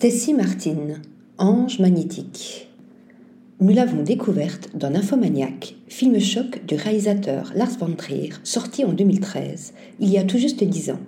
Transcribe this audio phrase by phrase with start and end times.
[0.00, 0.94] Stacy Martin,
[1.36, 2.70] Ange magnétique.
[3.60, 9.74] Nous l'avons découverte dans Infomaniac, film choc du réalisateur Lars von Trier, sorti en 2013,
[10.00, 11.00] il y a tout juste dix ans.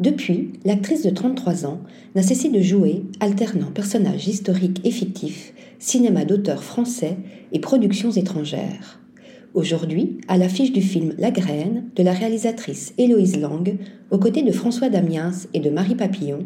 [0.00, 1.82] Depuis, l'actrice de 33 ans
[2.14, 7.18] n'a cessé de jouer, alternant personnages historiques et fictifs, cinéma d'auteur français
[7.52, 8.98] et productions étrangères.
[9.56, 13.78] Aujourd'hui, à l'affiche du film La Graine de la réalisatrice Héloïse Lang,
[14.10, 16.40] aux côtés de François Damiens et de Marie Papillon,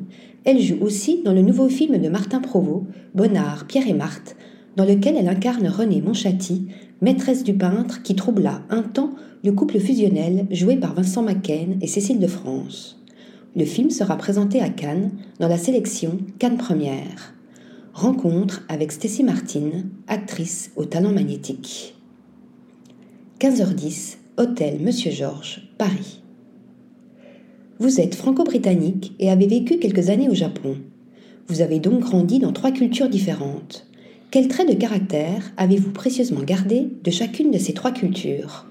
[0.45, 2.84] elle joue aussi dans le nouveau film de Martin Provost,
[3.16, 4.37] Bonnard, Pierre et Marthe,
[4.77, 6.68] dans lequel elle incarne Renée Monchatti,
[7.01, 9.10] maîtresse du peintre qui troubla un temps
[9.42, 13.02] le couple fusionnel joué par Vincent Macken et Cécile de France.
[13.56, 17.34] Le film sera présenté à Cannes dans la sélection Cannes Première.
[17.92, 21.96] Rencontre avec Stacy Martin, actrice au talent magnétique.
[23.41, 26.21] 15h10, Hôtel Monsieur Georges, Paris.
[27.79, 30.77] Vous êtes franco-britannique et avez vécu quelques années au Japon.
[31.47, 33.87] Vous avez donc grandi dans trois cultures différentes.
[34.30, 38.66] Quels traits de caractère avez-vous précieusement gardés de chacune de ces trois cultures?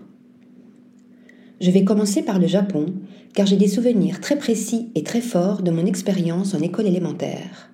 [1.59, 2.93] Je vais commencer par le Japon,
[3.33, 7.71] car j'ai des souvenirs très précis et très forts de mon expérience en école élémentaire.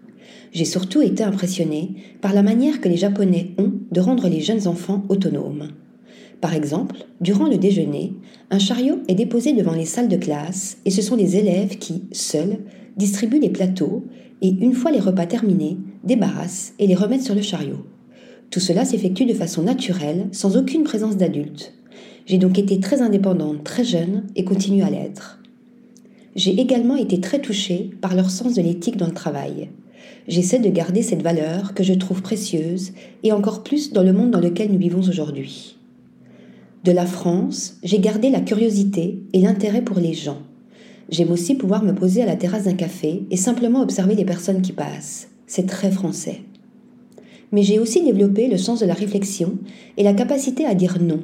[0.53, 1.89] J'ai surtout été impressionné
[2.21, 5.67] par la manière que les Japonais ont de rendre les jeunes enfants autonomes.
[6.41, 8.13] Par exemple, durant le déjeuner,
[8.51, 12.03] un chariot est déposé devant les salles de classe et ce sont les élèves qui,
[12.11, 12.59] seuls,
[12.97, 14.03] distribuent les plateaux
[14.41, 17.85] et, une fois les repas terminés, débarrassent et les remettent sur le chariot.
[18.51, 21.73] Tout cela s'effectue de façon naturelle, sans aucune présence d'adultes.
[22.25, 25.39] J'ai donc été très indépendante très jeune et continue à l'être.
[26.35, 29.69] J'ai également été très touchée par leur sens de l'éthique dans le travail.
[30.27, 34.31] J'essaie de garder cette valeur que je trouve précieuse et encore plus dans le monde
[34.31, 35.74] dans lequel nous vivons aujourd'hui.
[36.85, 40.37] De la France, j'ai gardé la curiosité et l'intérêt pour les gens.
[41.09, 44.61] J'aime aussi pouvoir me poser à la terrasse d'un café et simplement observer les personnes
[44.61, 45.29] qui passent.
[45.47, 46.41] C'est très français.
[47.51, 49.57] Mais j'ai aussi développé le sens de la réflexion
[49.97, 51.21] et la capacité à dire non.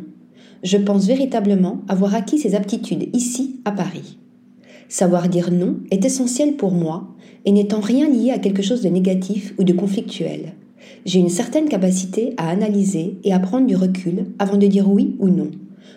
[0.64, 4.18] Je pense véritablement avoir acquis ces aptitudes ici, à Paris.
[4.90, 7.08] Savoir dire non est essentiel pour moi
[7.46, 10.54] et n'étant rien lié à quelque chose de négatif ou de conflictuel.
[11.06, 15.16] J'ai une certaine capacité à analyser et à prendre du recul avant de dire oui
[15.20, 15.52] ou non.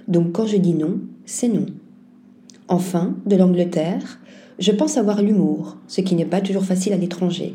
[0.09, 1.67] Donc quand je dis non, c'est non.
[2.69, 4.21] Enfin, de l'Angleterre,
[4.59, 7.55] je pense avoir l'humour, ce qui n'est pas toujours facile à l'étranger,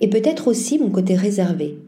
[0.00, 1.78] et peut-être aussi mon côté réservé.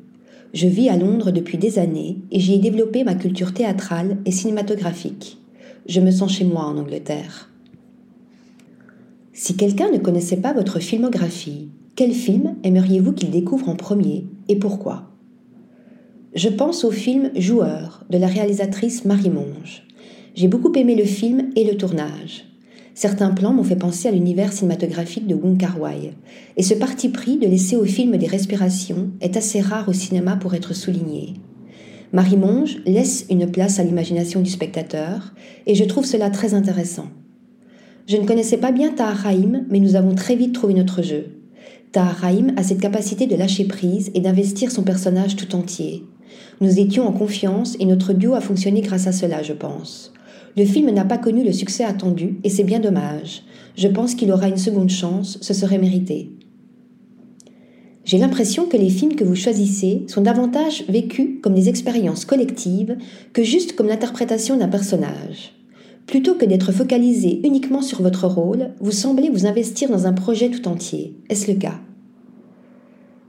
[0.55, 4.31] Je vis à Londres depuis des années et j'y ai développé ma culture théâtrale et
[4.31, 5.39] cinématographique.
[5.89, 7.51] Je me sens chez moi en Angleterre.
[9.33, 14.27] Si quelqu'un ne connaissait pas votre filmographie, quel film aimeriez-vous qu'il découvre en premier?
[14.49, 15.11] Et pourquoi?
[16.35, 19.85] Je pense au film Joueur de la réalisatrice Marie Monge.
[20.35, 22.45] J'ai beaucoup aimé le film et le tournage.
[22.95, 26.13] Certains plans m'ont fait penser à l'univers cinématographique de Wong Kar-wai,
[26.57, 30.37] et ce parti pris de laisser au film des respirations est assez rare au cinéma
[30.37, 31.35] pour être souligné.
[32.13, 35.35] Marie Monge laisse une place à l'imagination du spectateur,
[35.67, 37.09] et je trouve cela très intéressant.
[38.07, 39.27] Je ne connaissais pas bien Tahar
[39.69, 41.44] mais nous avons très vite trouvé notre jeu.
[41.95, 42.25] Tahar
[42.57, 46.03] a cette capacité de lâcher prise et d'investir son personnage tout entier.
[46.61, 50.13] Nous étions en confiance et notre duo a fonctionné grâce à cela, je pense.
[50.57, 53.45] Le film n'a pas connu le succès attendu et c'est bien dommage.
[53.77, 56.33] Je pense qu'il aura une seconde chance, ce serait mérité.
[58.05, 62.97] J'ai l'impression que les films que vous choisissez sont davantage vécus comme des expériences collectives
[63.33, 65.55] que juste comme l'interprétation d'un personnage.
[66.07, 70.51] Plutôt que d'être focalisé uniquement sur votre rôle, vous semblez vous investir dans un projet
[70.51, 71.15] tout entier.
[71.31, 71.81] Est-ce le cas?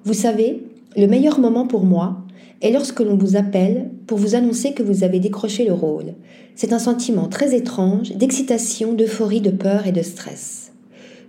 [0.04, 0.64] Vous savez,
[0.98, 2.24] le meilleur moment pour moi
[2.62, 6.14] est lorsque l'on vous appelle pour vous annoncer que vous avez décroché le rôle.
[6.56, 10.72] C'est un sentiment très étrange d'excitation, d'euphorie, de peur et de stress.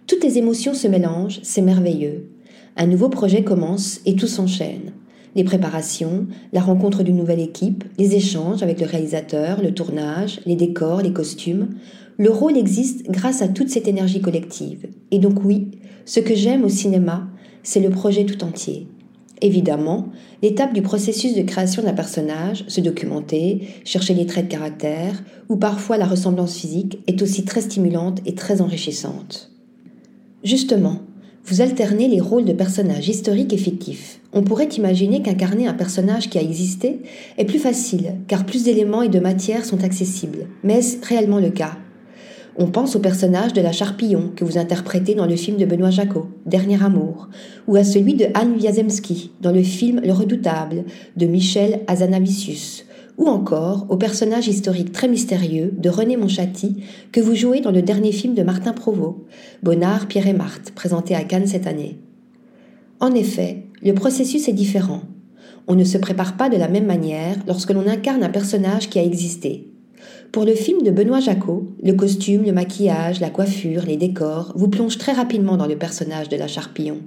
[0.07, 2.29] Toutes les émotions se mélangent, c'est merveilleux.
[2.77, 4.93] Un nouveau projet commence et tout s'enchaîne
[5.37, 10.57] les préparations, la rencontre d'une nouvelle équipe, les échanges avec le réalisateur, le tournage, les
[10.57, 11.69] décors, les costumes.
[12.17, 14.89] Le rôle existe grâce à toute cette énergie collective.
[15.11, 15.69] Et donc oui,
[16.07, 17.29] ce que j'aime au cinéma,
[17.63, 18.89] c'est le projet tout entier.
[19.43, 20.09] Évidemment,
[20.43, 25.57] l'étape du processus de création d'un personnage, se documenter, chercher les traits de caractère, ou
[25.57, 29.51] parfois la ressemblance physique, est aussi très stimulante et très enrichissante.
[30.43, 31.01] Justement,
[31.47, 34.21] vous alternez les rôles de personnages historiques et fictifs.
[34.33, 37.03] On pourrait imaginer qu'incarner un personnage qui a existé
[37.39, 40.47] est plus facile, car plus d'éléments et de matières sont accessibles.
[40.65, 41.77] Mais est-ce réellement le cas?
[42.59, 45.91] On pense au personnage de la Charpillon que vous interprétez dans le film de Benoît
[45.91, 47.29] Jacot, Dernier Amour,
[47.69, 50.85] ou à celui de Anne Wiazemski dans le film Le Redoutable
[51.17, 52.86] de Michel Azanavicius,
[53.19, 57.83] ou encore au personnage historique très mystérieux de René Monchatti que vous jouez dans le
[57.83, 59.17] dernier film de Martin Provost,
[59.63, 61.99] Bonnard, Pierre et Marthe, présenté à Cannes cette année.
[63.01, 65.03] En effet, le processus est différent.
[65.67, 68.99] On ne se prépare pas de la même manière lorsque l'on incarne un personnage qui
[68.99, 69.69] a existé.
[70.33, 74.69] Pour le film de Benoît Jacot, le costume, le maquillage, la coiffure, les décors vous
[74.69, 77.01] plongent très rapidement dans le personnage de la Charpillon.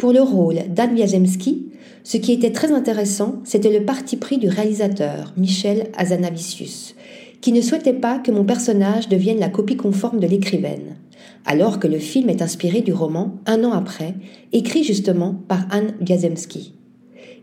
[0.00, 1.66] Pour le rôle d'Anne Wiazemski,
[2.04, 6.94] ce qui était très intéressant, c'était le parti pris du réalisateur, Michel Azanavicius,
[7.42, 10.96] qui ne souhaitait pas que mon personnage devienne la copie conforme de l'écrivaine,
[11.44, 14.14] alors que le film est inspiré du roman Un an après,
[14.54, 16.72] écrit justement par Anne Wiazemski.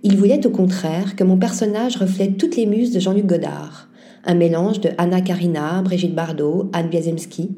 [0.02, 3.88] Il voulait au contraire que mon personnage reflète toutes les muses de Jean-Luc Godard,
[4.26, 7.52] un mélange de Anna Karina, Brigitte Bardot, Anne Wiazemski,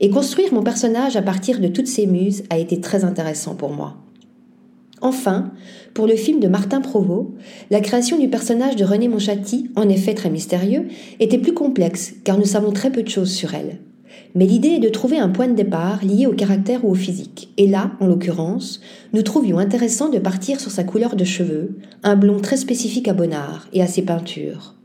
[0.00, 3.70] et construire mon personnage à partir de toutes ces muses a été très intéressant pour
[3.70, 3.96] moi.
[5.02, 5.50] Enfin,
[5.94, 7.30] pour le film de Martin Provost,
[7.70, 10.86] la création du personnage de René Monchatti, en effet très mystérieux,
[11.18, 13.80] était plus complexe car nous savons très peu de choses sur elle.
[14.36, 17.52] Mais l'idée est de trouver un point de départ lié au caractère ou au physique.
[17.58, 18.80] Et là, en l'occurrence,
[19.12, 23.12] nous trouvions intéressant de partir sur sa couleur de cheveux, un blond très spécifique à
[23.12, 24.76] Bonnard et à ses peintures.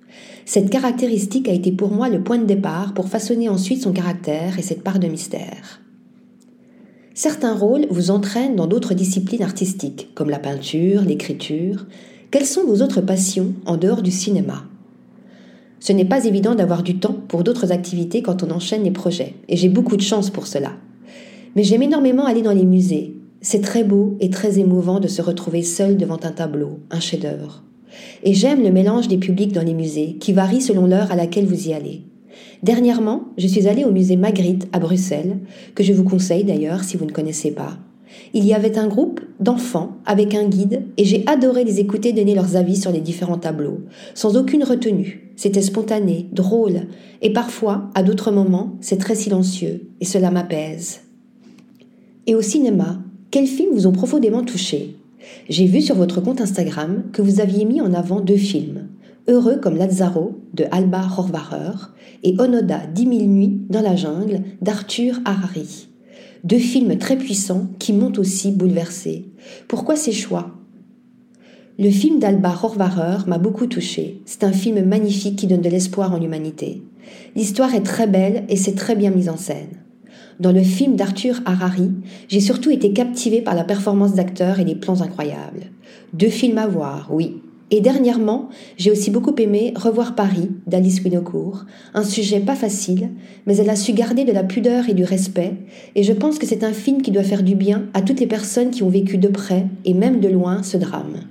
[0.46, 4.58] Cette caractéristique a été pour moi le point de départ pour façonner ensuite son caractère
[4.58, 5.82] et cette part de mystère.
[7.20, 11.88] Certains rôles vous entraînent dans d'autres disciplines artistiques, comme la peinture, l'écriture.
[12.30, 14.66] Quelles sont vos autres passions en dehors du cinéma?
[15.80, 19.34] Ce n'est pas évident d'avoir du temps pour d'autres activités quand on enchaîne les projets,
[19.50, 20.74] et j'ai beaucoup de chance pour cela.
[21.56, 23.16] Mais j'aime énormément aller dans les musées.
[23.42, 27.64] C'est très beau et très émouvant de se retrouver seul devant un tableau, un chef-d'œuvre.
[28.22, 31.48] Et j'aime le mélange des publics dans les musées, qui varie selon l'heure à laquelle
[31.48, 32.04] vous y allez.
[32.64, 35.38] Dernièrement, je suis allée au musée Magritte à Bruxelles,
[35.76, 37.78] que je vous conseille d'ailleurs si vous ne connaissez pas.
[38.34, 42.36] Il y avait un groupe d'enfants avec un guide et j'ai adoré les écouter donner
[42.36, 43.82] leurs avis sur les différents tableaux,
[44.14, 45.32] sans aucune retenue.
[45.36, 46.88] C'était spontané, drôle,
[47.22, 51.02] et parfois, à d'autres moments, c'est très silencieux, et cela m'apaise.
[52.26, 53.00] Et au cinéma,
[53.30, 54.96] quels films vous ont profondément touché
[55.48, 58.88] J'ai vu sur votre compte Instagram que vous aviez mis en avant deux films,
[59.30, 61.78] Heureux comme Lazzaro de Alba Horvacher
[62.24, 65.90] et Onoda Dix mille nuits dans la jungle d'Arthur Harari.
[66.46, 69.26] Deux films très puissants qui m'ont aussi bouleversé.
[69.68, 70.56] Pourquoi ces choix?
[71.78, 74.22] Le film d'Alba Horvacher m'a beaucoup touché.
[74.26, 76.82] C'est un film magnifique qui donne de l'espoir en l'humanité.
[77.36, 79.84] L'histoire est très belle et c'est très bien mise en scène.
[80.40, 81.92] Dans le film d'Arthur Harari,
[82.30, 85.66] j'ai surtout été captivée par la performance d'acteurs et les plans incroyables.
[86.14, 88.48] Deux films à voir, oui, et dernièrement,
[88.78, 93.10] j'ai aussi beaucoup aimé Revoir Paris d'Alice Winocourt, un sujet pas facile,
[93.46, 95.54] mais elle a su garder de la pudeur et du respect,
[95.96, 98.28] et je pense que c'est un film qui doit faire du bien à toutes les
[98.28, 101.22] personnes qui ont vécu de près et même de loin ce drame.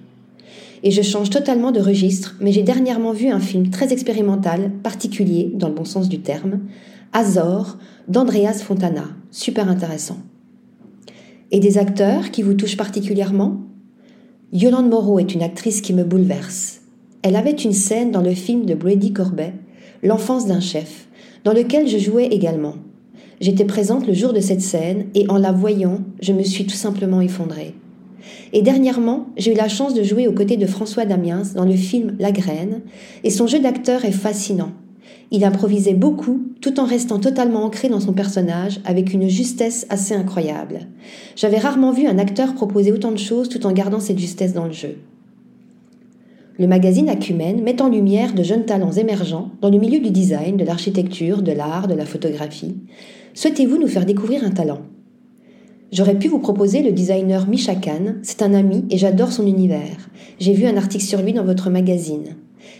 [0.82, 5.50] Et je change totalement de registre, mais j'ai dernièrement vu un film très expérimental, particulier
[5.54, 6.60] dans le bon sens du terme,
[7.14, 7.78] Azor
[8.08, 10.18] d'Andreas Fontana, super intéressant.
[11.50, 13.62] Et des acteurs qui vous touchent particulièrement?
[14.52, 16.82] Yolande Moreau est une actrice qui me bouleverse.
[17.22, 19.54] Elle avait une scène dans le film de Brady Corbet,
[20.04, 21.08] L'enfance d'un chef,
[21.42, 22.74] dans lequel je jouais également.
[23.40, 26.76] J'étais présente le jour de cette scène et en la voyant, je me suis tout
[26.76, 27.74] simplement effondrée.
[28.52, 31.74] Et dernièrement, j'ai eu la chance de jouer aux côtés de François Damiens dans le
[31.74, 32.82] film La Graine,
[33.24, 34.70] et son jeu d'acteur est fascinant.
[35.32, 40.14] Il improvisait beaucoup tout en restant totalement ancré dans son personnage avec une justesse assez
[40.14, 40.86] incroyable.
[41.34, 44.66] J'avais rarement vu un acteur proposer autant de choses tout en gardant cette justesse dans
[44.66, 44.96] le jeu.
[46.58, 50.56] Le magazine Acumen met en lumière de jeunes talents émergents dans le milieu du design,
[50.56, 52.76] de l'architecture, de l'art, de la photographie.
[53.34, 54.80] Souhaitez-vous nous faire découvrir un talent?
[55.92, 60.08] J'aurais pu vous proposer le designer Misha Khan, c'est un ami et j'adore son univers.
[60.38, 62.36] J'ai vu un article sur lui dans votre magazine.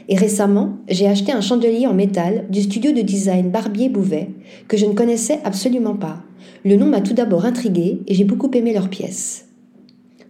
[0.08, 4.30] Et récemment, j'ai acheté un chandelier en métal du studio de design Barbier Bouvet
[4.68, 6.22] que je ne connaissais absolument pas.
[6.64, 9.48] Le nom m'a tout d'abord intrigué et j'ai beaucoup aimé leurs pièces.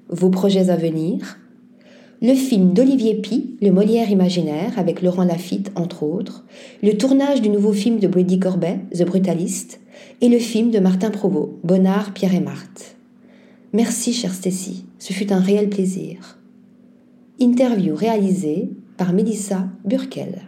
[0.08, 1.38] Vos projets à venir?
[2.22, 6.46] Le film d'Olivier Pi, Le Molière imaginaire, avec Laurent Lafitte, entre autres.
[6.82, 9.80] Le tournage du nouveau film de Brady Corbet, The Brutalist.
[10.22, 12.96] Et le film de Martin Provost, Bonnard, Pierre et Marthe.
[13.72, 14.86] Merci, chère Stécie.
[14.98, 16.38] Ce fut un réel plaisir.
[17.38, 20.42] Interview réalisée par Melissa Burkel.